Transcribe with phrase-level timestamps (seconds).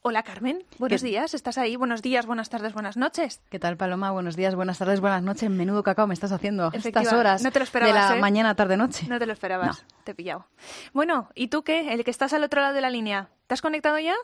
[0.00, 1.74] Hola Carmen, buenos días, ¿estás ahí?
[1.76, 3.42] Buenos días, buenas tardes, buenas noches.
[3.50, 4.12] ¿Qué tal Paloma?
[4.12, 5.50] Buenos días, buenas tardes, buenas noches.
[5.50, 8.20] Menudo cacao me estás haciendo a estas horas no te lo esperabas, de la ¿eh?
[8.20, 9.06] mañana, tarde, noche.
[9.08, 10.46] No te lo esperabas, te he pillado.
[10.94, 11.92] Bueno, ¿y tú qué?
[11.92, 14.14] El que estás al otro lado de la línea, ¿te has conectado ya?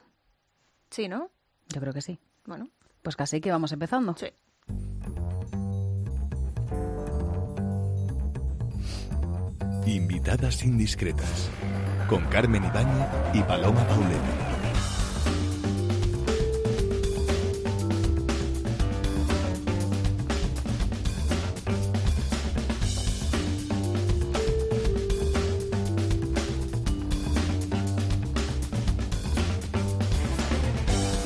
[0.90, 1.30] Sí, ¿no?
[1.68, 2.18] Yo creo que sí.
[2.46, 2.68] Bueno,
[3.02, 4.14] Pues casi que vamos empezando.
[4.16, 4.28] sí.
[9.86, 11.50] Invitadas indiscretas
[12.08, 14.43] con Carmen Ibáñez y Paloma Pauleta.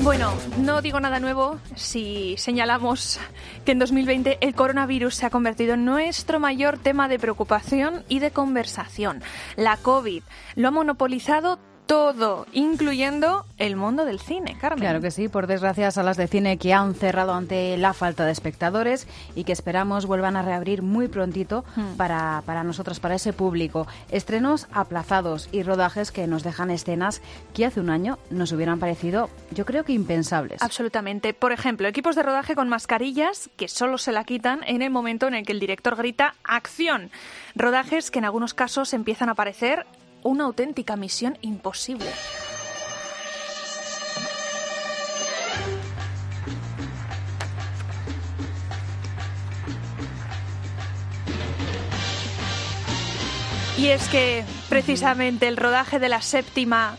[0.08, 3.20] Bueno, no digo nada nuevo si señalamos
[3.66, 8.18] que en 2020 el coronavirus se ha convertido en nuestro mayor tema de preocupación y
[8.20, 9.20] de conversación.
[9.56, 10.22] La COVID
[10.54, 11.58] lo ha monopolizado
[11.88, 14.80] todo, incluyendo el mundo del cine, Carmen.
[14.80, 18.30] Claro que sí, por desgracia salas de cine que han cerrado ante la falta de
[18.30, 21.96] espectadores y que esperamos vuelvan a reabrir muy prontito Hmm.
[21.96, 23.87] para, para nosotros, para ese público.
[24.10, 27.23] Estrenos aplazados y rodajes que nos dejan escenas
[27.54, 30.60] que hace un año nos hubieran parecido, yo creo que impensables.
[30.60, 31.32] Absolutamente.
[31.32, 35.27] Por ejemplo, equipos de rodaje con mascarillas que solo se la quitan en el momento
[35.27, 37.10] en el que el director grita ¡Acción!
[37.55, 39.87] Rodajes que en algunos casos empiezan a parecer
[40.23, 42.11] una auténtica misión imposible.
[53.79, 56.96] Y es que precisamente el rodaje de la séptima,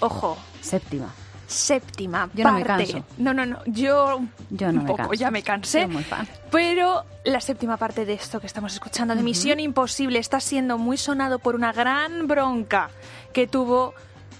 [0.00, 1.12] ojo, Séptima.
[1.52, 2.92] Séptima Yo no me parte.
[2.92, 3.06] canso.
[3.18, 5.14] No, no, no, yo, Yo no un me poco, canso.
[5.14, 5.82] ya me cansé.
[5.82, 6.26] Soy muy fan.
[6.50, 10.96] Pero la séptima parte de esto que estamos escuchando, de Misión Imposible, está siendo muy
[10.96, 12.90] sonado por una gran bronca
[13.32, 13.94] que tuvo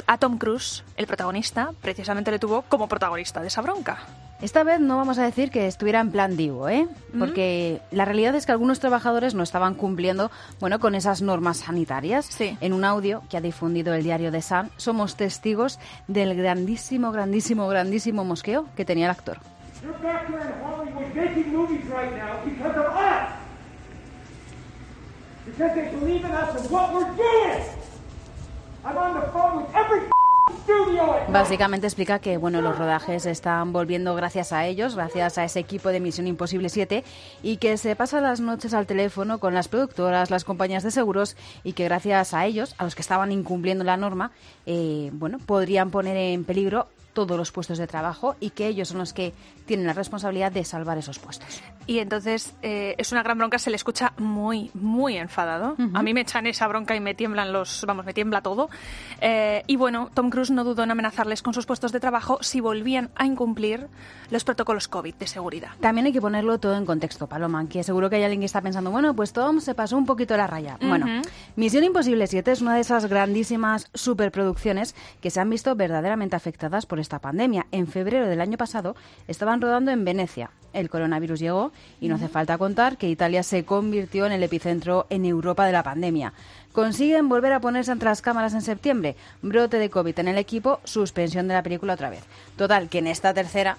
[0.07, 3.99] a Tom Cruise, el protagonista, precisamente le tuvo como protagonista de esa bronca.
[4.43, 6.89] Esta vez no vamos a decir que estuviera en plan divo, ¿eh?
[7.17, 12.27] Porque la realidad es que algunos trabajadores no estaban cumpliendo, bueno, con esas normas sanitarias.
[12.27, 12.59] Sí.
[12.61, 17.69] En un audio que ha difundido el diario The Sun, somos testigos del grandísimo, grandísimo,
[17.69, 19.39] grandísimo mosqueo que tenía el actor.
[25.45, 27.65] Because they believe in us and what we're doing.
[28.85, 30.09] I'm on the phone with every
[31.29, 35.89] Básicamente explica que bueno, los rodajes están volviendo gracias a ellos, gracias a ese equipo
[35.89, 37.05] de Misión Imposible 7
[37.43, 41.37] y que se pasa las noches al teléfono con las productoras, las compañías de seguros
[41.65, 44.33] y que gracias a ellos, a los que estaban incumpliendo la norma,
[44.67, 48.99] eh, bueno, podrían poner en peligro todos los puestos de trabajo y que ellos son
[48.99, 49.33] los que
[49.67, 51.63] tienen la responsabilidad de salvar esos puestos.
[51.87, 55.77] Y entonces eh, es una gran bronca, se le escucha muy, muy enfadado.
[55.95, 58.71] A mí me echan esa bronca y me tiemblan los, vamos, me tiembla todo.
[59.21, 62.61] Eh, y bueno, Tom Cruise no dudó en amenazarles con sus puestos de trabajo si
[62.61, 63.89] volvían a incumplir
[64.31, 65.71] los protocolos COVID de seguridad.
[65.81, 68.61] También hay que ponerlo todo en contexto, Paloma, que seguro que hay alguien que está
[68.61, 70.79] pensando, bueno, pues Tom se pasó un poquito la raya.
[70.81, 71.07] Bueno,
[71.57, 76.87] Misión Imposible 7 es una de esas grandísimas superproducciones que se han visto verdaderamente afectadas
[76.87, 77.67] por esta pandemia.
[77.71, 78.97] En febrero del año pasado
[79.29, 80.51] estaban rodando en Venecia.
[80.73, 85.07] El coronavirus llegó y no hace falta contar que Italia se convirtió en el epicentro
[85.11, 86.33] en Europa de la pandemia.
[86.73, 89.17] Consiguen volver a ponerse entre las cámaras en septiembre.
[89.43, 92.25] Brote de COVID en el equipo, suspensión de la película otra vez.
[92.57, 93.77] Total, que en esta tercera,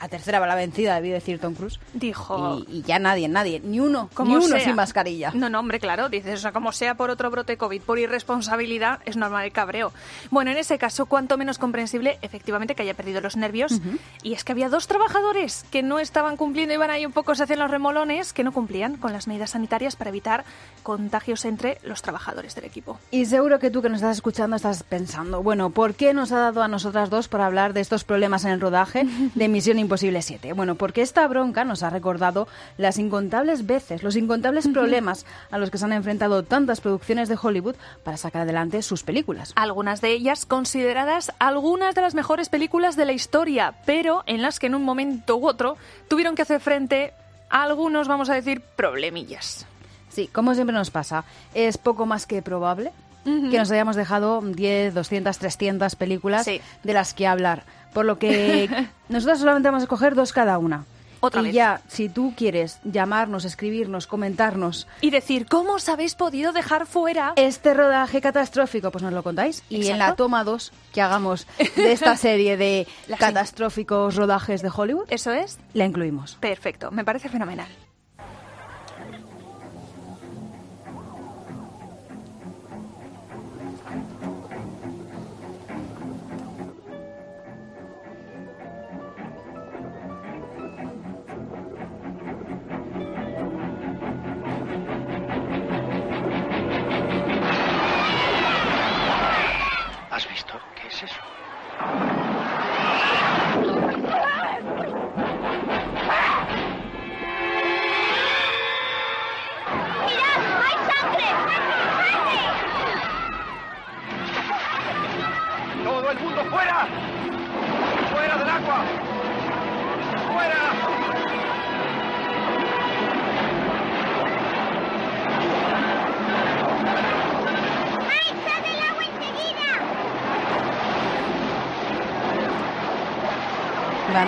[0.00, 1.80] a tercera va la vencida, debió decir Tom Cruise.
[1.94, 4.64] Dijo, Y, y ya nadie, nadie, ni uno, como ni uno sea.
[4.64, 5.32] sin mascarilla.
[5.34, 9.00] No, no, hombre, claro, dices, o sea, como sea por otro brote COVID, por irresponsabilidad,
[9.04, 9.92] es normal el cabreo.
[10.30, 13.80] Bueno, en ese caso, cuanto menos comprensible, efectivamente, que haya perdido los nervios.
[14.22, 17.42] Y es que había dos trabajadores que no estaban cumpliendo, iban ahí un poco, se
[17.44, 20.44] hacían los remolones, que no cumplían con las medidas sanitarias para evitar
[20.82, 22.98] contagios entre los trabajadores del equipo.
[23.10, 26.38] Y seguro que tú que nos estás escuchando estás pensando, bueno, ¿por qué nos ha
[26.38, 29.04] dado a nosotras dos para hablar de estos problemas en el rodaje
[29.34, 30.52] de Misión Imposible 7?
[30.52, 35.70] Bueno, porque esta bronca nos ha recordado las incontables veces, los incontables problemas a los
[35.70, 39.54] que se han enfrentado tantas producciones de Hollywood para sacar adelante sus películas.
[39.56, 44.58] Algunas de ellas consideradas algunas de las mejores películas de la historia, pero en las
[44.58, 47.14] que en un momento u otro tuvieron que hacer frente
[47.48, 49.64] a algunos, vamos a decir, problemillas.
[50.10, 51.24] Sí, como siempre nos pasa,
[51.54, 52.92] es poco más que probable
[53.24, 56.62] que nos hayamos dejado 10, 200, 300 películas Sí.
[56.82, 57.64] de las que hablar.
[57.92, 58.68] Por lo que
[59.08, 60.84] nosotros solamente vamos a escoger dos cada una.
[61.20, 61.54] Otra y vez.
[61.54, 67.32] ya, si tú quieres llamarnos, escribirnos, comentarnos Y decir, ¿cómo os habéis podido dejar fuera?
[67.34, 69.64] este rodaje catastrófico, pues nos lo contáis.
[69.68, 72.86] Y en la toma 2 que hagamos de esta serie de
[73.18, 75.58] catastróficos rodajes de Hollywood, Eso es.
[75.74, 76.36] la incluimos.
[76.40, 77.66] Perfecto, me parece fenomenal.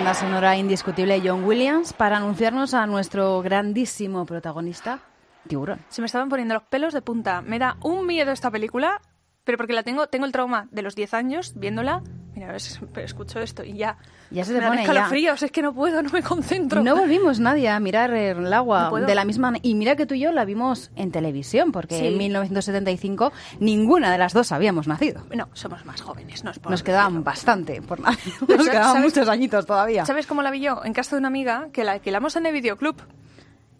[0.01, 4.99] Banda sonora indiscutible John Williams para anunciarnos a nuestro grandísimo protagonista,
[5.47, 5.77] Tiburón.
[5.89, 7.43] Se me estaban poniendo los pelos de punta.
[7.43, 8.99] Me da un miedo esta película,
[9.43, 12.01] pero porque la tengo, tengo el trauma de los 10 años viéndola.
[12.41, 13.97] Mira, ves, escucho esto y ya.
[14.31, 14.91] Ya se me te dan pone ya.
[14.91, 16.81] escalofríos, es que no puedo, no me concentro.
[16.81, 20.15] No volvimos nadie a mirar el agua No de la misma y mira que tú
[20.15, 22.07] y yo la vimos en televisión porque Sí.
[22.07, 25.23] en 1975 ninguna de las dos habíamos nacido.
[25.35, 27.23] No, somos más jóvenes, no es por Nos quedaban decirlo.
[27.25, 27.99] bastante por.
[28.01, 30.03] Pero Nos quedaban ¿sabes- muchos añitos todavía.
[30.07, 30.81] ¿Sabes cómo la vi yo?
[30.83, 32.95] En casa de una amiga que la alquilamos en el videoclub.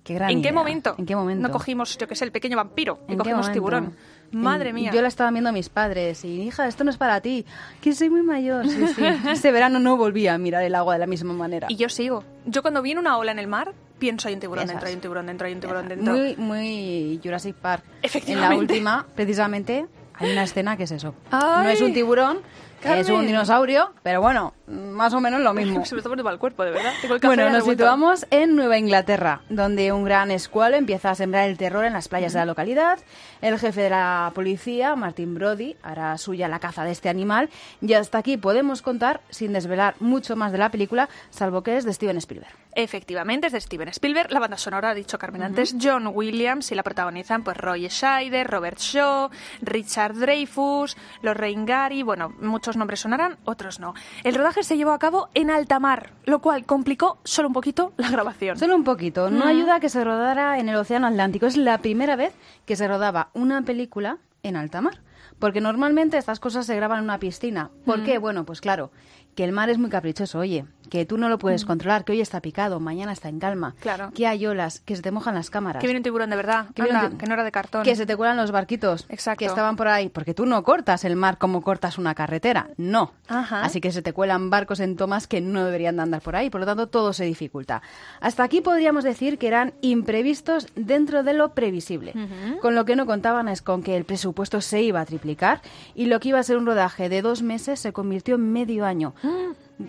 [0.03, 0.53] Qué gran ¿En qué idea.
[0.53, 0.95] momento?
[0.99, 1.47] ¿En qué momento?
[1.47, 3.53] No cogimos, yo qué sé, el pequeño vampiro y ¿En qué cogimos momento?
[3.53, 3.95] tiburón.
[4.31, 4.91] Madre mía.
[4.93, 7.45] Yo la estaba viendo a mis padres y, hija, esto no es para ti,
[7.81, 8.67] que soy muy mayor.
[8.67, 9.01] Sí, sí.
[9.29, 11.67] Este verano no volví a mirar el agua de la misma manera.
[11.69, 12.23] Y yo sigo.
[12.45, 14.75] Yo cuando viene una ola en el mar, pienso hay un tiburón Piensas.
[14.75, 16.13] dentro, hay un tiburón dentro, hay un tiburón dentro.
[16.13, 17.83] Muy, muy Jurassic Park.
[17.85, 18.57] En la Efectivamente.
[18.57, 21.13] última, precisamente, hay una escena que es eso.
[21.31, 22.39] Ay, no es un tiburón,
[22.83, 25.85] es un dinosaurio, pero bueno, más o menos lo mismo.
[25.85, 26.91] Se me está poniendo mal el cuerpo, de verdad.
[27.01, 31.15] Tengo el café Bueno, nos situamos en Nueva Inglaterra, donde un gran escualo empieza a
[31.15, 32.99] sembrar el terror en las playas de la localidad.
[33.41, 37.49] El jefe de la policía, Martin Brody, hará suya la caza de este animal.
[37.81, 41.85] Y hasta aquí podemos contar, sin desvelar mucho más de la película, salvo que es
[41.85, 42.53] de Steven Spielberg.
[42.73, 44.31] Efectivamente, es de Steven Spielberg.
[44.31, 48.47] La banda sonora, ha dicho Carmen antes, John Williams y la protagonizan pues Roy Scheider,
[48.47, 49.29] Robert Shaw,
[49.61, 53.93] Richard Dreyfus, los Reingari, bueno, muchos nombres sonarán, otros no.
[54.23, 57.93] El rodaje se llevó a cabo en alta mar, lo cual complicó solo un poquito
[57.97, 58.57] la grabación.
[58.57, 59.29] Solo un poquito.
[59.29, 61.45] No ayuda a que se rodara en el Océano Atlántico.
[61.45, 62.33] Es la primera vez
[62.65, 65.01] que se rodaba una película en alta mar.
[65.39, 67.71] Porque normalmente estas cosas se graban en una piscina.
[67.85, 68.19] ¿Por qué?
[68.19, 68.91] Bueno, pues claro,
[69.35, 70.39] que el mar es muy caprichoso.
[70.39, 73.75] Oye, que tú no lo puedes controlar, que hoy está picado, mañana está en calma.
[73.79, 74.11] Claro.
[74.13, 75.79] Que hay olas, que se te mojan las cámaras.
[75.79, 77.83] Que viene un tiburón de verdad, Que Anda, que no era de cartón.
[77.83, 79.39] Que se te cuelan los barquitos Exacto.
[79.39, 80.09] que estaban por ahí.
[80.09, 82.71] Porque tú no cortas el mar como cortas una carretera.
[82.75, 83.13] No.
[83.29, 83.63] Ajá.
[83.63, 86.49] Así que se te cuelan barcos en tomas que no deberían de andar por ahí.
[86.49, 87.81] Por lo tanto, todo se dificulta.
[88.19, 92.13] Hasta aquí podríamos decir que eran imprevistos dentro de lo previsible.
[92.61, 95.61] Con lo que no contaban es con que el presupuesto se iba a triplicar
[95.95, 98.83] y lo que iba a ser un rodaje de dos meses se convirtió en medio
[98.83, 99.13] año.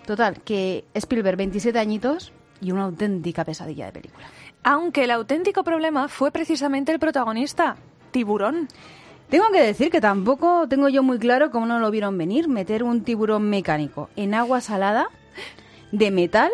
[0.06, 4.26] Total, que Spielberg 27 añitos y una auténtica pesadilla de película.
[4.62, 7.76] Aunque el auténtico problema fue precisamente el protagonista,
[8.10, 8.68] tiburón.
[9.28, 12.84] Tengo que decir que tampoco tengo yo muy claro cómo no lo vieron venir meter
[12.84, 15.08] un tiburón mecánico en agua salada
[15.90, 16.50] de metal.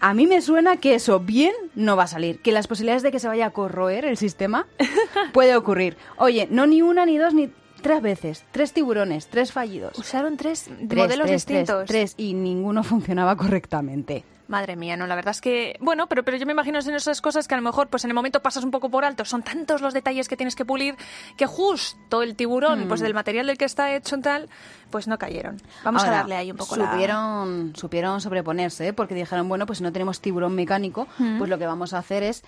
[0.00, 3.12] A mí me suena que eso bien no va a salir, que las posibilidades de
[3.12, 4.66] que se vaya a corroer el sistema
[5.32, 5.96] puede ocurrir.
[6.16, 7.50] Oye, no ni una ni dos ni
[7.84, 9.96] tres veces, tres tiburones, tres fallidos.
[9.98, 11.84] Usaron tres, Tres, modelos tres, tres, distintos.
[11.86, 14.24] tres, y ninguno funcionaba correctamente.
[14.46, 17.22] Madre mía, no, la verdad es que, bueno, pero, pero yo me imagino en esas
[17.22, 19.42] cosas que a lo mejor pues en el momento pasas un poco por alto, son
[19.42, 20.96] tantos los detalles que tienes que pulir
[21.38, 22.88] que justo el tiburón, Mm.
[22.88, 24.50] pues del material del que está hecho y tal,
[24.90, 25.62] pues no cayeron.
[25.82, 26.90] Vamos Ahora, a darle ahí un poco la...
[26.92, 28.92] supieron, supieron sobreponerse, ¿eh?
[28.92, 31.38] porque dijeron, bueno, pues si no tenemos tiburón mecánico, Mm.
[31.38, 32.44] pues lo que vamos a hacer es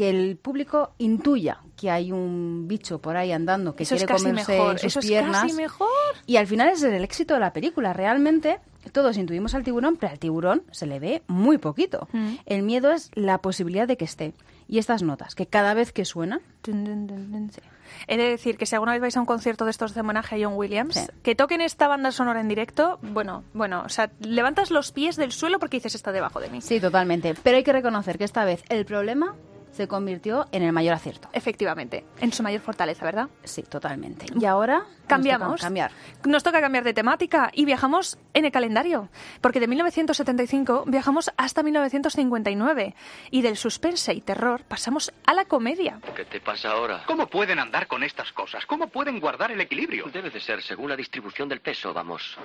[0.00, 4.22] que el público intuya que hay un bicho por ahí andando que Eso es quiere
[4.22, 5.42] comerse mejor, sus eso es piernas.
[5.42, 5.88] casi mejor.
[6.26, 7.92] Y al final es el éxito de la película.
[7.92, 8.60] Realmente
[8.92, 12.08] todos intuimos al tiburón, pero al tiburón se le ve muy poquito.
[12.12, 12.34] Mm.
[12.46, 14.32] El miedo es la posibilidad de que esté.
[14.68, 17.60] Y estas notas, que cada vez que suenan, Dun, dun, dun, dun, sí.
[18.06, 20.36] He de decir que si alguna vez vais a un concierto de estos de homenaje
[20.36, 21.06] a John Williams, Sí.
[21.22, 25.32] que toquen esta banda sonora en directo, bueno, bueno, o sea, levantas los pies del
[25.32, 26.60] suelo porque dices está debajo de mí.
[26.62, 27.34] sí, totalmente.
[27.42, 29.34] Pero hay que reconocer que esta vez el problema
[29.72, 31.28] se convirtió en el mayor acierto.
[31.32, 33.28] Efectivamente, en su mayor fortaleza, ¿verdad?
[33.44, 34.26] Sí, totalmente.
[34.38, 35.48] Y ahora nos Cambiamos.
[35.52, 35.90] toca cambiar.
[36.24, 39.08] Nos toca cambiar de temática y viajamos en el calendario,
[39.40, 42.94] porque de 1975 viajamos hasta 1959
[43.30, 46.00] y del suspense y terror pasamos a la comedia.
[46.14, 47.02] ¿Qué te pasa ahora?
[47.06, 48.66] ¿Cómo pueden andar con estas cosas?
[48.66, 50.06] ¿Cómo pueden guardar el equilibrio?
[50.12, 52.36] Debe de ser según la distribución del peso, vamos.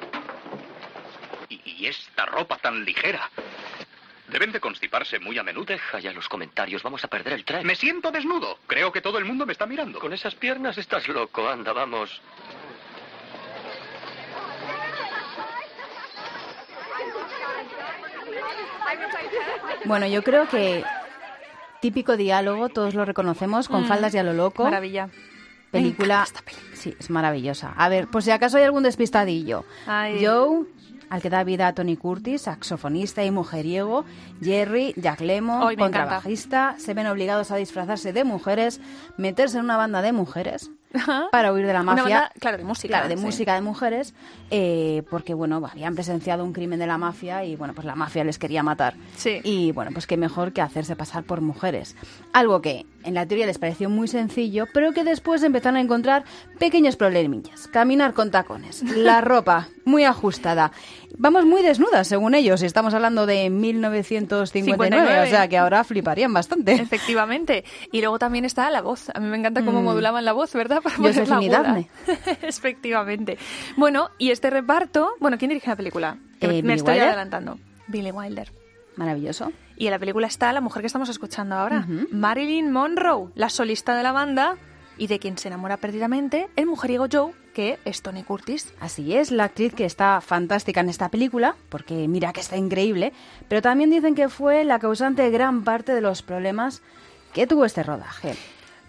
[1.50, 3.30] Y, y esta ropa tan ligera.
[4.32, 5.66] Deben de constiparse muy a menudo.
[5.66, 7.66] Deja ya los comentarios, vamos a perder el tren.
[7.66, 8.58] Me siento desnudo.
[8.68, 10.00] Creo que todo el mundo me está mirando.
[10.00, 12.22] Con esas piernas estás loco, anda, vamos.
[19.86, 20.84] Bueno, yo creo que
[21.82, 24.64] típico diálogo, todos lo reconocemos, con Mm, faldas y a lo loco.
[24.64, 25.10] Maravilla.
[25.72, 26.26] Película.
[26.74, 27.74] Sí, es maravillosa.
[27.78, 29.66] A ver, por si acaso hay algún despistadillo.
[29.86, 30.26] Ay.
[30.26, 30.66] Joe,
[31.10, 34.06] al que da vida a Tony Curtis, saxofonista y mujeriego.
[34.42, 36.76] Jerry, Jack Lemmon, contrabajista.
[36.78, 38.82] Se ven obligados a disfrazarse de mujeres,
[39.18, 40.72] meterse en una banda de mujeres.
[40.96, 41.28] Ajá.
[41.32, 42.04] para huir de la mafia.
[42.04, 43.24] banda, claro, de música, Claro, de sí.
[43.24, 44.14] música de mujeres,
[44.52, 48.24] eh, porque, bueno, habían presenciado un crimen de la mafia y, bueno, pues la mafia
[48.24, 48.96] les quería matar.
[49.16, 49.40] Sí.
[49.44, 51.96] Y, bueno, pues qué mejor que hacerse pasar por mujeres.
[52.34, 56.24] Algo que en la teoría les pareció muy sencillo, pero que después empezaron a encontrar
[56.60, 57.68] pequeños problemillas.
[57.68, 60.72] Caminar con tacones, la ropa muy ajustada.
[61.18, 65.28] Vamos muy desnudas, según ellos, y estamos hablando de 1959, 59.
[65.28, 66.74] o sea que ahora fliparían bastante.
[66.74, 67.64] Efectivamente.
[67.92, 69.10] Y luego también está la voz.
[69.14, 69.86] A mí me encanta cómo Mm.
[69.86, 70.82] modulaban la voz, ¿verdad?
[70.98, 71.64] Para aguda.
[71.64, 71.90] Daphne.
[72.44, 73.38] Efectivamente.
[73.78, 75.14] Bueno, y este reparto...
[75.20, 76.18] Bueno, ¿quién dirige la película?
[76.40, 77.08] Que Eh, me Billy estoy Wilder.
[77.10, 77.60] adelantando.
[77.88, 78.52] Billy Wilder.
[78.96, 79.52] Maravilloso.
[79.78, 81.86] Y en la película está la mujer que estamos escuchando ahora.
[82.12, 84.56] Marilyn Monroe, la solista de la banda
[84.98, 88.74] y de quien se enamora perdidamente el mujeriego Joe, que es Tony Curtis.
[88.80, 93.12] Así es, la actriz que está fantástica en esta película, porque mira que está increíble,
[93.50, 96.82] pero también dicen que fue la causante de gran parte de los problemas
[97.34, 98.36] que tuvo este rodaje.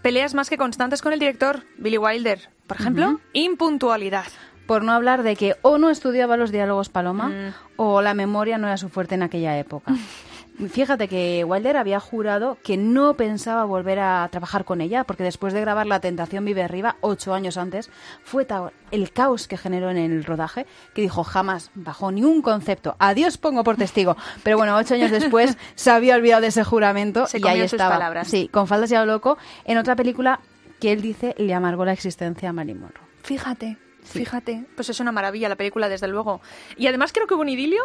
[0.01, 2.49] Peleas más que constantes con el director, Billy Wilder.
[2.67, 4.25] Por ejemplo, impuntualidad.
[4.67, 7.53] Por no hablar de que o no estudiaba los diálogos Paloma Mm.
[7.77, 9.93] o la memoria no era su fuerte en aquella época.
[10.69, 15.53] Fíjate que Wilder había jurado que no pensaba volver a trabajar con ella, porque después
[15.53, 17.91] de grabar La Tentación Vive Arriba, ocho años antes,
[18.23, 22.95] fue tal el caos que generó en el rodaje que dijo jamás, bajo ningún concepto,
[22.97, 24.17] adiós pongo por testigo.
[24.41, 27.73] Pero bueno, ocho años después se había olvidado de ese juramento Se y ahí sus
[27.73, 27.93] estaba.
[27.95, 28.27] palabras.
[28.27, 30.39] Sí, con faldas y a lo loco, en otra película
[30.79, 33.05] que él dice le amargó la existencia a Marilyn Monroe.
[33.21, 34.65] Fíjate, fíjate.
[34.75, 36.41] Pues es una maravilla la película, desde luego.
[36.77, 37.83] Y además creo que hubo un idilio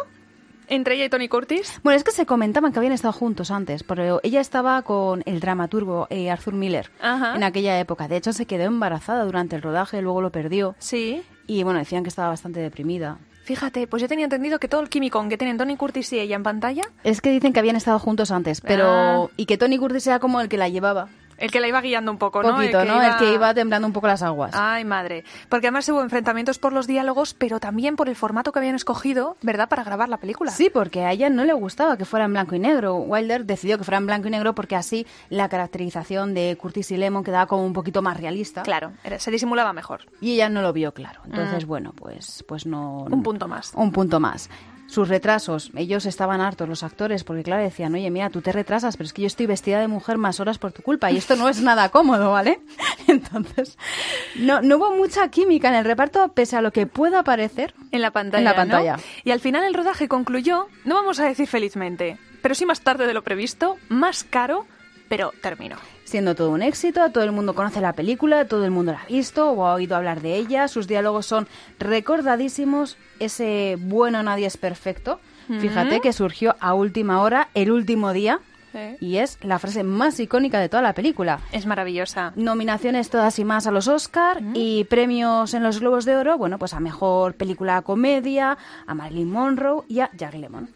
[0.67, 1.79] entre ella y Tony Curtis.
[1.83, 5.39] Bueno, es que se comentaban que habían estado juntos antes, pero ella estaba con el
[5.39, 7.35] dramaturgo eh, Arthur Miller Ajá.
[7.35, 8.07] en aquella época.
[8.07, 10.75] De hecho, se quedó embarazada durante el rodaje, luego lo perdió.
[10.79, 11.23] Sí.
[11.47, 13.17] Y bueno, decían que estaba bastante deprimida.
[13.43, 16.37] Fíjate, pues yo tenía entendido que todo el químicón que tienen Tony Curtis y ella
[16.37, 18.85] en pantalla, Es que dicen que habían estado juntos antes, pero...
[18.87, 19.27] Ah.
[19.35, 21.09] Y que Tony Curtis era como el que la llevaba.
[21.37, 22.55] El que la iba guiando un poco, ¿no?
[22.55, 23.01] Poquito, ¿no?
[23.01, 24.51] El que iba temblando un poco las aguas.
[24.55, 25.23] Ay, madre.
[25.49, 29.37] Porque además hubo enfrentamientos por los diálogos, pero también por el formato que habían escogido,
[29.41, 30.51] ¿verdad?, para grabar la película.
[30.51, 32.95] Sí, porque a ella no le gustaba que fuera en blanco y negro.
[32.97, 36.97] Wilder decidió que fuera en blanco y negro porque así la caracterización de Curtis y
[36.97, 38.63] Lemon quedaba como un poquito más realista.
[38.63, 40.01] Claro, era- se disimulaba mejor.
[40.21, 41.21] Y ella no lo vio claro.
[41.25, 43.05] Entonces, bueno, pues, pues no...
[43.09, 43.13] Mm.
[43.13, 43.71] Un punto más.
[43.75, 44.49] Un punto más.
[44.93, 48.95] Sus retrasos, ellos estaban hartos, los actores, porque claro, decían, oye, mira, tú te retrasas,
[48.95, 51.35] pero es que yo estoy vestida de mujer más horas por tu culpa y esto
[51.35, 52.59] no es nada cómodo, ¿vale?
[53.07, 53.79] Entonces,
[54.35, 57.73] no, no hubo mucha química en el reparto, pese a lo que pueda parecer.
[57.91, 58.37] En la pantalla.
[58.37, 58.55] En la ¿no?
[58.55, 58.97] pantalla.
[59.23, 63.07] Y al final el rodaje concluyó, no vamos a decir felizmente, pero sí más tarde
[63.07, 64.67] de lo previsto, más caro,
[65.13, 65.75] pero terminó.
[66.05, 69.05] Siendo todo un éxito, todo el mundo conoce la película, todo el mundo la ha
[69.05, 74.57] visto o ha oído hablar de ella, sus diálogos son recordadísimos, ese bueno nadie es
[74.57, 75.19] perfecto,
[75.59, 78.39] fíjate que surgió a última hora, el último día,
[78.71, 78.97] Sí.
[79.05, 81.39] y es la frase más icónica de toda la película.
[81.51, 82.33] Es maravillosa.
[82.35, 86.57] Nominaciones todas y más a los Oscar y premios en los Globos de Oro, bueno,
[86.57, 90.71] pues a Mejor Película Comedia, a Marilyn Monroe y a Jack Lemmon.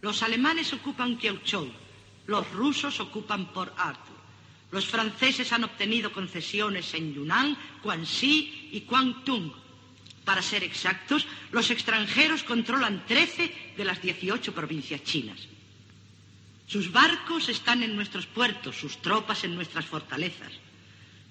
[0.00, 1.68] Los alemanes ocupan Kiautschou,
[2.26, 4.16] los rusos ocupan Port Arthur.
[4.70, 9.52] Los franceses han obtenido concesiones en Yunnan, Guangxi y Guangdong.
[10.24, 15.48] Para ser exactos, los extranjeros controlan 13 de las 18 provincias chinas.
[16.66, 20.52] Sus barcos están en nuestros puertos, sus tropas en nuestras fortalezas.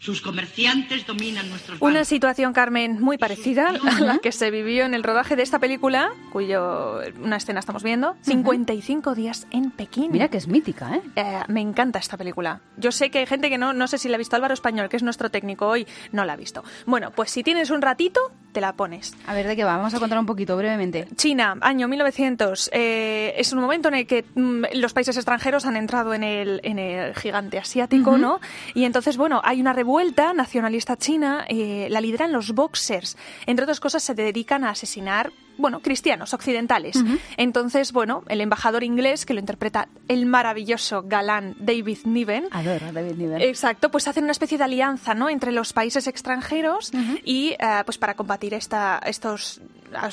[0.01, 2.08] Sus comerciantes dominan nuestros Una bancos.
[2.08, 6.10] situación, Carmen, muy parecida a la que se vivió en el rodaje de esta película,
[6.31, 10.12] cuyo una escena estamos viendo, 55 días en Pekín.
[10.12, 11.01] Mira que es mítica, ¿eh?
[11.15, 12.62] Eh, me encanta esta película.
[12.77, 14.89] Yo sé que hay gente que no, no sé si la ha visto Álvaro Español,
[14.89, 16.63] que es nuestro técnico hoy, no la ha visto.
[16.88, 19.13] Bueno, pues si tienes un ratito, te la pones.
[19.27, 19.77] A ver, ¿de qué va?
[19.77, 21.08] Vamos a contar un poquito brevemente.
[21.15, 22.70] China, año 1900.
[22.74, 26.60] eh, es un momento en el que mm, los países extranjeros han entrado en el,
[26.63, 28.39] en el gigante asiático, ¿no?
[28.74, 33.17] Y entonces, bueno, hay una revuelta nacionalista china, eh, la lideran los boxers.
[33.46, 35.31] Entre otras cosas, se dedican a asesinar,
[35.62, 36.98] bueno, cristianos occidentales.
[37.38, 43.15] Entonces, bueno, el embajador inglés, que lo interpreta el maravilloso galán David Niven, Adoro David
[43.15, 43.41] Niven.
[43.41, 45.30] Exacto, pues hacen una especie de alianza, ¿no?
[45.30, 46.91] Entre los países extranjeros
[47.24, 49.62] y, eh, pues, para combatir esta, estos,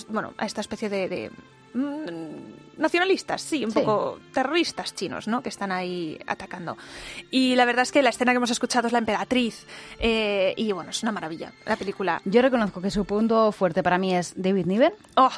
[0.09, 1.31] bueno, esta especie de, de,
[2.77, 3.81] nacionalistas, sí, un Sí.
[3.81, 5.43] poco terroristas chinos, ¿no?
[5.43, 6.77] Que están ahí atacando.
[7.31, 9.67] Y la verdad es que la escena que hemos escuchado es la emperatriz
[9.99, 12.23] eh, y, bueno, es una maravilla la película.
[12.25, 15.31] Yo reconozco que su punto fuerte para mí es David Niven Oh,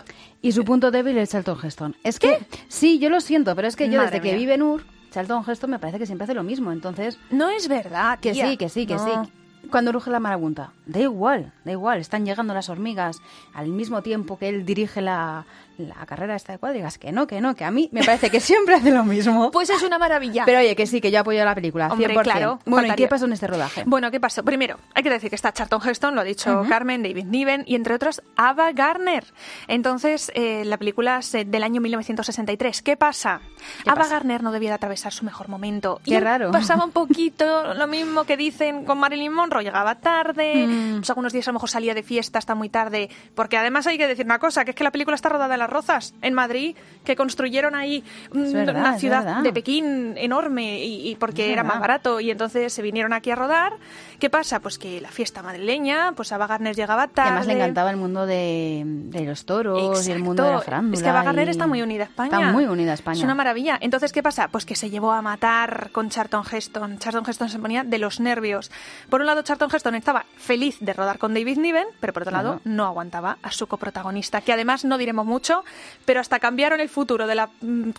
[0.43, 1.97] y su punto débil es Charlton Heston.
[2.05, 4.63] Es que, sí, yo lo siento, pero es que yo Madre desde que vive en
[4.63, 6.71] Ur, Charlton Heston me parece que siempre hace lo mismo.
[6.73, 8.49] Entonces, no es verdad, que tía.
[8.51, 9.25] sí, que sí, que No.
[9.25, 9.31] sí.
[9.71, 10.73] Cuando ruge la marabunta.
[10.87, 11.99] Da igual, da igual.
[11.99, 13.19] Están llegando las hormigas
[13.55, 15.45] al mismo tiempo que él dirige la,
[15.79, 16.99] la carrera esta de cuadrigas.
[16.99, 19.51] Que no, que no, que a mí me parece que siempre hace lo mismo.
[19.51, 20.45] Pues es una maravilla.
[20.47, 21.89] Pero oye, que sí, que yo apoyo la película.
[21.89, 22.23] Hombre, 100%.
[22.23, 23.07] claro, Bueno, ¿y faltaría.
[23.07, 23.85] qué pasó en este rodaje?
[23.87, 24.43] Bueno, ¿qué pasó?
[24.45, 27.77] Primero, hay que decir que está Charlton Heston, lo ha dicho Carmen, David Niven y
[27.77, 29.25] entre otros Ava Gardner.
[29.69, 32.83] Entonces, eh, la película es eh, del año 1963.
[32.83, 33.41] ¿Qué pasa?
[33.85, 34.15] ¿Qué Ava pasa?
[34.15, 36.01] Gardner no debía de atravesar su mejor momento.
[36.05, 36.51] Qué Y raro.
[36.51, 39.50] Pasaba un poquito lo mismo que dicen con Marilyn Monroe.
[39.59, 40.97] Llegaba tarde, Mm.
[40.99, 43.11] pues algunos días a lo mejor salía de fiesta hasta muy tarde.
[43.35, 45.59] Porque además hay que decir una cosa, que es que la película está rodada en
[45.61, 51.09] Las Rozas, en Madrid, que construyeron ahí mm, verdad, una ciudad de Pekín enorme y,
[51.11, 53.73] y porque era más barato y entonces se vinieron aquí a rodar.
[54.21, 54.61] ¿Qué pasa?
[54.61, 57.31] Pues que la fiesta madrileña, pues Ava Gardner llegaba tarde.
[57.31, 60.97] además le encantaba el mundo de, de los toros y el mundo de la farándula.
[60.97, 62.39] Es que Ava Gardner y- está muy unida a España.
[62.39, 63.17] Está muy unida a España.
[63.19, 63.79] Es una maravilla.
[63.81, 64.49] Entonces, ¿qué pasa?
[64.49, 66.99] Pues que se llevó a matar con Charlton Heston.
[66.99, 68.71] Charlton Heston se ponía de los nervios.
[69.09, 72.33] Por un lado, Charlton Heston estaba feliz de rodar con David Niven, pero por otro
[72.33, 75.65] lado, no aguantaba a su coprotagonista, que además no diremos mucho,
[76.05, 77.91] pero hasta cambiaron el futuro de la mm,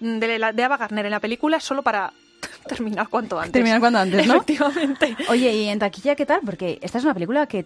[0.00, 2.12] de, la, de Ava Gardner en la película solo para
[2.66, 3.52] terminar cuanto antes.
[3.52, 4.34] Terminar cuanto antes, ¿no?
[4.42, 5.16] Efectivamente.
[5.28, 6.40] Oye, ¿y en taquilla qué tal?
[6.44, 7.64] Porque esta es una película que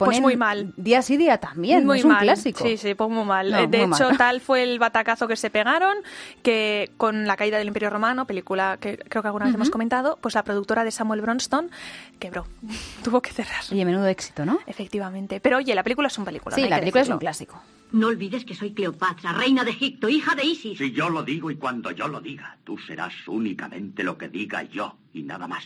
[0.00, 0.72] Pues ponen muy mal.
[0.76, 1.86] día sí día también.
[1.86, 2.22] Muy es un mal.
[2.22, 2.64] clásico.
[2.64, 3.50] Sí, sí, pues muy mal.
[3.50, 4.18] No, Eh, de muy hecho, mal.
[4.18, 5.96] tal fue el batacazo que se pegaron
[6.42, 10.18] que con la caída del Imperio Romano, película que creo que alguna vez hemos comentado,
[10.20, 11.70] pues la productora de Samuel Bronston
[12.18, 12.46] quebró.
[13.04, 13.60] Tuvo que cerrar.
[13.70, 14.58] Oye, menudo éxito, ¿no?
[14.66, 15.40] Efectivamente.
[15.40, 16.56] Pero oye, la película es un película.
[16.56, 17.62] Sí, la película es un clásico.
[17.92, 20.78] No olvides que soy Cleopatra, reina de Egipto, hija de Isis.
[20.78, 24.62] Si yo lo digo y cuando yo lo diga, tú serás únicamente lo que diga
[24.62, 25.64] yo y nada más.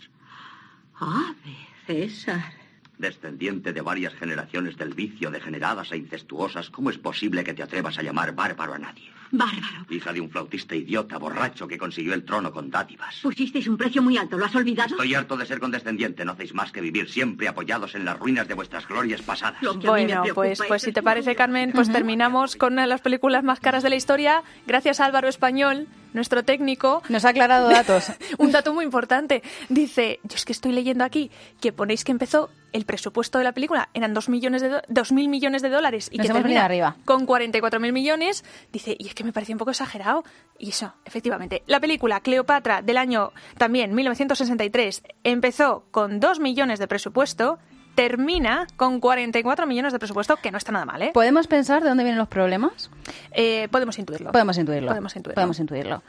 [0.99, 2.53] Ave, César.
[2.99, 7.99] Descendiente de varias generaciones del vicio, degeneradas e incestuosas, ¿cómo es posible que te atrevas
[7.99, 9.11] a llamar bárbaro a nadie?
[9.33, 9.85] Bárbaro.
[9.91, 13.17] Hija de un flautista idiota, borracho, que consiguió el trono con dádivas.
[13.21, 14.91] Pusisteis un precio muy alto, ¿lo has olvidado?
[14.91, 16.25] Estoy harto de ser condescendiente.
[16.25, 19.61] No hacéis más que vivir siempre apoyados en las ruinas de vuestras glorias pasadas.
[19.85, 21.35] Bueno, pues, es pues si te parece.
[21.35, 25.07] Carmen, pues terminamos con una de las películas más caras de la historia, gracias a
[25.07, 27.03] Álvaro Español, nuestro técnico.
[27.09, 28.13] Nos ha aclarado datos.
[28.39, 29.43] Un dato muy importante.
[29.69, 33.53] Dice, yo es que estoy leyendo aquí que ponéis que empezó el presupuesto de la
[33.53, 36.97] película eran 2 millones de do- 2.000 millones de dólares y Nos que termina arriba.
[37.07, 38.45] con 44.000 millones.
[38.71, 40.25] Dice, y es que me parecía un poco exagerado.
[40.59, 41.63] Y eso, efectivamente.
[41.67, 47.59] La película Cleopatra del año también 1963 empezó con 2 millones de presupuesto,
[47.95, 51.11] termina con 44 millones de presupuesto, que no está nada mal, ¿eh?
[51.15, 52.91] ¿Podemos pensar de dónde vienen los problemas?
[53.31, 54.33] Eh, podemos intuirlo.
[54.33, 54.89] Podemos intuirlo.
[54.89, 55.35] Podemos intuirlo.
[55.37, 56.03] Podemos intuirlo.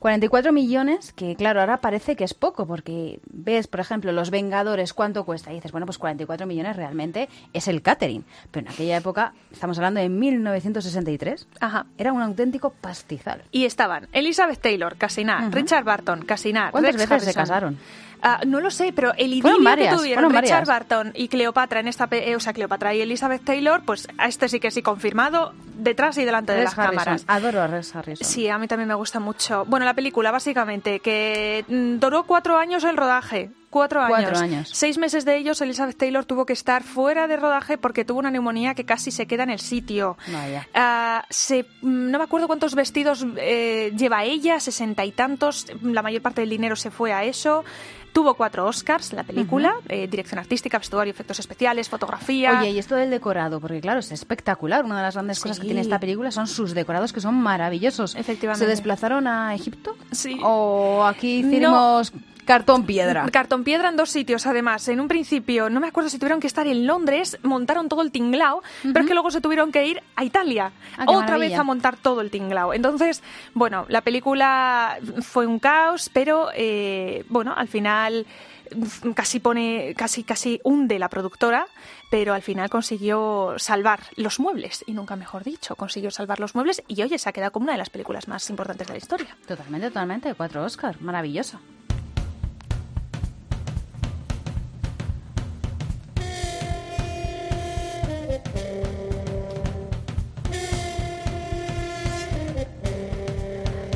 [0.00, 4.94] 44 millones, que claro, ahora parece que es poco, porque ves, por ejemplo, Los Vengadores,
[4.94, 5.52] ¿cuánto cuesta?
[5.52, 8.24] Y dices, bueno, pues 44 millones realmente es el catering.
[8.50, 11.84] Pero en aquella época, estamos hablando de 1963, Ajá.
[11.98, 13.42] era un auténtico pastizal.
[13.52, 15.52] Y estaban Elizabeth Taylor, Casinar, Ujú.
[15.52, 17.78] Richard Barton, Casinar, ¿Cuántas Rex veces se casaron?
[18.22, 20.66] Ah, no lo sé, pero el idilio varias, que tuvieron Richard.
[20.66, 24.48] Barton y Cleopatra en esta, eh, o sea, Cleopatra y Elizabeth Taylor, pues a este
[24.48, 26.96] sí que sí confirmado, detrás y delante de las Harrison.
[27.04, 27.24] cámaras.
[27.26, 28.26] Adoro a Rex Harrison.
[28.26, 29.64] Sí, a mí también me gusta mucho.
[29.66, 33.50] Bueno, la película, básicamente, que mm, duró cuatro años el rodaje.
[33.70, 34.18] Cuatro años.
[34.18, 34.68] Cuatro años.
[34.72, 38.32] Seis meses de ellos, Elizabeth Taylor tuvo que estar fuera de rodaje porque tuvo una
[38.32, 40.18] neumonía que casi se queda en el sitio.
[40.26, 40.66] Vaya.
[40.74, 45.66] Ah, se, mm, no me acuerdo cuántos vestidos eh, lleva ella, sesenta y tantos.
[45.82, 47.64] La mayor parte del dinero se fue a eso.
[48.12, 52.60] Tuvo cuatro Oscars la película, eh, dirección artística, vestuario, efectos especiales, fotografía.
[52.60, 54.84] Oye, y esto del decorado, porque claro, es espectacular.
[54.84, 58.16] Una de las grandes cosas que tiene esta película son sus decorados, que son maravillosos.
[58.16, 58.64] Efectivamente.
[58.64, 59.96] ¿Se desplazaron a Egipto?
[60.10, 60.38] Sí.
[60.42, 62.02] ¿O aquí No.
[62.50, 63.26] Cartón piedra?
[63.30, 64.88] Cartón piedra en dos sitios, además.
[64.88, 68.10] En un principio, no me acuerdo si tuvieron que estar en Londres, montaron todo el
[68.10, 71.48] tinglao, pero es que luego se tuvieron que ir a Italia, Ah, otra maravilla.
[71.50, 72.74] vez a montar todo el tinglao.
[72.74, 73.22] Entonces,
[73.54, 78.26] bueno, la película fue un caos, pero eh, bueno, al final
[78.74, 81.66] mm, casi pone, casi, casi hunde la productora,
[82.10, 86.82] pero al final consiguió salvar los muebles, y nunca mejor dicho, consiguió salvar los muebles
[86.88, 89.36] y oye, se ha quedado como una de las películas más importantes de la historia.
[89.46, 90.34] Totalmente, totalmente.
[90.34, 91.00] Cuatro Oscar.
[91.00, 91.60] Maravilloso.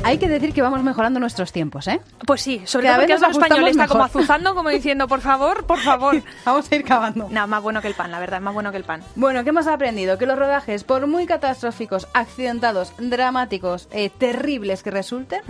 [0.05, 1.99] Hay que decir que vamos mejorando nuestros tiempos, ¿eh?
[2.27, 5.65] Pues sí, sobre Cada todo porque el español está como azuzando, como diciendo, por favor,
[5.65, 6.21] por favor.
[6.45, 7.27] Vamos a ir cavando.
[7.31, 9.01] Nada, más bueno que el pan, la verdad, más bueno que el pan.
[9.15, 10.19] Bueno, ¿qué hemos aprendido?
[10.19, 15.41] Que los rodajes, por muy catastróficos, accidentados, dramáticos, eh, terribles que resulten,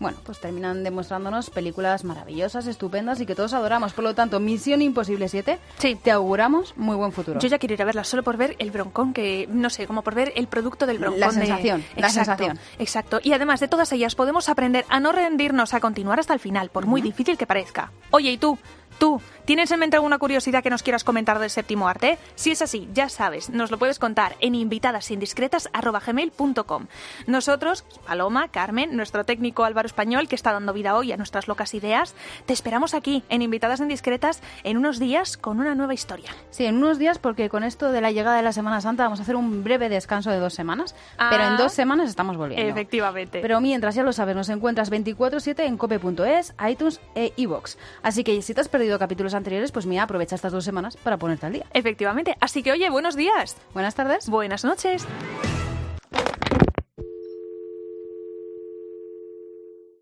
[0.00, 3.92] bueno, pues terminan demostrándonos películas maravillosas, estupendas y que todos adoramos.
[3.92, 5.96] Por lo tanto, Misión Imposible 7, Sí.
[5.96, 7.40] te auguramos muy buen futuro.
[7.40, 10.02] Yo ya quiero ir a verla solo por ver el broncón, que no sé, como
[10.02, 11.20] por ver el producto del broncón.
[11.20, 12.12] La de- sensación, la Exacto,
[12.44, 12.58] sensación.
[12.78, 13.20] Exacto.
[13.22, 16.70] Y además de todas ellas podemos aprender a no rendirnos, a continuar hasta el final,
[16.70, 17.92] por muy difícil que parezca.
[18.10, 18.58] Oye, ¿y tú?
[18.98, 22.18] ¿Tú tienes en mente alguna curiosidad que nos quieras comentar del séptimo arte?
[22.34, 26.86] Si es así, ya sabes, nos lo puedes contar en invitadasindiscretas.gmail.com.
[27.26, 31.74] Nosotros, Paloma, Carmen, nuestro técnico Álvaro Español, que está dando vida hoy a nuestras locas
[31.74, 32.14] ideas,
[32.46, 36.34] te esperamos aquí en Invitadas Indiscretas en unos días con una nueva historia.
[36.50, 39.20] Sí, en unos días porque con esto de la llegada de la Semana Santa vamos
[39.20, 40.94] a hacer un breve descanso de dos semanas,
[41.30, 41.56] pero en Ah.
[41.56, 42.68] dos semanas estamos volviendo.
[42.68, 43.40] Efectivamente.
[43.40, 47.76] Pero mientras, ya lo sabes, nos encuentras 24-7 en cope.es, iTunes e iVoox.
[48.02, 51.18] Así que si te has perdido capítulos anteriores, pues mira, aprovecha estas dos semanas para
[51.18, 51.66] ponerte al día.
[51.74, 52.36] Efectivamente.
[52.40, 53.56] Así que, oye, buenos días.
[53.74, 54.30] Buenas tardes.
[54.30, 55.06] Buenas noches.